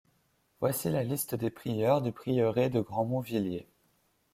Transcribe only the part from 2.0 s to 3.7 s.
du Prieuré de Grandmont-Villiers.